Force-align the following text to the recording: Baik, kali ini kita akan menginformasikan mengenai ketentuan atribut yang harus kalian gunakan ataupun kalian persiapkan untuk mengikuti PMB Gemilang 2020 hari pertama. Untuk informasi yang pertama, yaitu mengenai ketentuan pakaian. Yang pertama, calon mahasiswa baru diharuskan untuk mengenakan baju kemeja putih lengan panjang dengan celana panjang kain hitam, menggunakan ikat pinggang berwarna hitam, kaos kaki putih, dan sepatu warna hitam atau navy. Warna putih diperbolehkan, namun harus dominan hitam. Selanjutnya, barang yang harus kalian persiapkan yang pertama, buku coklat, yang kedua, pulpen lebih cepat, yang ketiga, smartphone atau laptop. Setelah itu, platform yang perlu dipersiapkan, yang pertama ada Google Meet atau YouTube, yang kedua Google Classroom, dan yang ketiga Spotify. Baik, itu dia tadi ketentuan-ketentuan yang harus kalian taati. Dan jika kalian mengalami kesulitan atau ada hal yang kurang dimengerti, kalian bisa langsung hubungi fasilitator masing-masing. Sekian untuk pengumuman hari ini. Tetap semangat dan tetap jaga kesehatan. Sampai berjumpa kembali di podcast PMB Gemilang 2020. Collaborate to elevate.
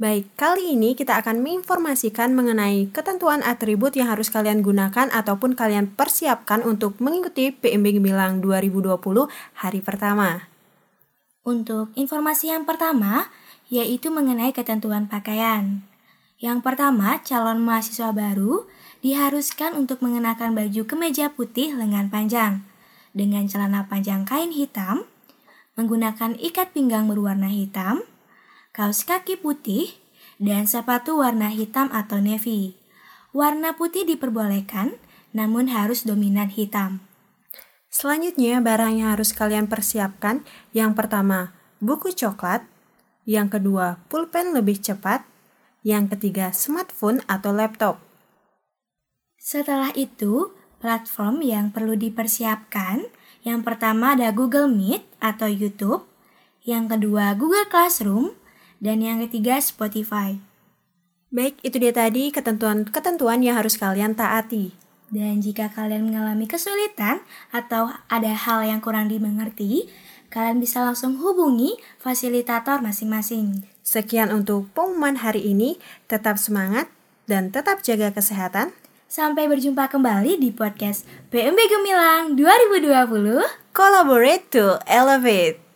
Baik, 0.00 0.32
kali 0.32 0.80
ini 0.80 0.96
kita 0.96 1.20
akan 1.20 1.44
menginformasikan 1.44 2.32
mengenai 2.32 2.88
ketentuan 2.88 3.44
atribut 3.44 3.92
yang 3.92 4.08
harus 4.08 4.32
kalian 4.32 4.64
gunakan 4.64 5.12
ataupun 5.12 5.52
kalian 5.52 5.92
persiapkan 5.92 6.64
untuk 6.64 6.96
mengikuti 7.04 7.52
PMB 7.52 8.00
Gemilang 8.00 8.40
2020 8.40 8.96
hari 9.60 9.84
pertama. 9.84 10.48
Untuk 11.44 11.92
informasi 12.00 12.48
yang 12.48 12.64
pertama, 12.64 13.28
yaitu 13.68 14.08
mengenai 14.08 14.56
ketentuan 14.56 15.04
pakaian. 15.04 15.84
Yang 16.40 16.64
pertama, 16.64 17.20
calon 17.20 17.60
mahasiswa 17.60 18.08
baru 18.16 18.64
diharuskan 19.04 19.76
untuk 19.76 20.00
mengenakan 20.00 20.56
baju 20.56 20.80
kemeja 20.88 21.28
putih 21.28 21.76
lengan 21.76 22.08
panjang 22.08 22.64
dengan 23.12 23.44
celana 23.52 23.84
panjang 23.84 24.24
kain 24.24 24.48
hitam, 24.48 25.04
menggunakan 25.76 26.40
ikat 26.40 26.72
pinggang 26.72 27.04
berwarna 27.04 27.52
hitam, 27.52 28.00
kaos 28.70 29.02
kaki 29.02 29.38
putih, 29.38 29.98
dan 30.40 30.64
sepatu 30.64 31.20
warna 31.20 31.52
hitam 31.52 31.90
atau 31.92 32.22
navy. 32.22 32.78
Warna 33.30 33.76
putih 33.76 34.08
diperbolehkan, 34.08 34.96
namun 35.30 35.70
harus 35.70 36.02
dominan 36.02 36.50
hitam. 36.50 37.04
Selanjutnya, 37.90 38.62
barang 38.62 39.02
yang 39.02 39.14
harus 39.14 39.34
kalian 39.34 39.66
persiapkan 39.66 40.46
yang 40.70 40.94
pertama, 40.94 41.54
buku 41.82 42.14
coklat, 42.14 42.62
yang 43.26 43.50
kedua, 43.50 43.98
pulpen 44.06 44.54
lebih 44.54 44.78
cepat, 44.78 45.26
yang 45.82 46.06
ketiga, 46.06 46.54
smartphone 46.54 47.22
atau 47.26 47.50
laptop. 47.50 47.98
Setelah 49.40 49.90
itu, 49.98 50.54
platform 50.78 51.42
yang 51.42 51.74
perlu 51.74 51.98
dipersiapkan, 51.98 53.04
yang 53.42 53.66
pertama 53.66 54.14
ada 54.14 54.30
Google 54.30 54.68
Meet 54.70 55.04
atau 55.18 55.48
YouTube, 55.48 56.06
yang 56.62 56.86
kedua 56.86 57.32
Google 57.34 57.66
Classroom, 57.66 58.36
dan 58.80 59.04
yang 59.04 59.20
ketiga 59.28 59.60
Spotify. 59.60 60.40
Baik, 61.30 61.62
itu 61.62 61.78
dia 61.78 61.94
tadi 61.94 62.34
ketentuan-ketentuan 62.34 63.38
yang 63.44 63.60
harus 63.60 63.78
kalian 63.78 64.18
taati. 64.18 64.74
Dan 65.14 65.38
jika 65.38 65.70
kalian 65.70 66.10
mengalami 66.10 66.50
kesulitan 66.50 67.22
atau 67.54 67.94
ada 68.10 68.34
hal 68.34 68.66
yang 68.66 68.82
kurang 68.82 69.06
dimengerti, 69.06 69.86
kalian 70.26 70.58
bisa 70.58 70.82
langsung 70.82 71.22
hubungi 71.22 71.78
fasilitator 72.02 72.82
masing-masing. 72.82 73.62
Sekian 73.86 74.34
untuk 74.34 74.70
pengumuman 74.74 75.22
hari 75.22 75.46
ini. 75.50 75.78
Tetap 76.10 76.38
semangat 76.38 76.90
dan 77.30 77.54
tetap 77.54 77.82
jaga 77.86 78.10
kesehatan. 78.10 78.74
Sampai 79.10 79.50
berjumpa 79.50 79.90
kembali 79.90 80.38
di 80.38 80.54
podcast 80.54 81.02
PMB 81.34 81.58
Gemilang 81.58 82.38
2020. 82.38 83.74
Collaborate 83.74 84.46
to 84.54 84.78
elevate. 84.86 85.69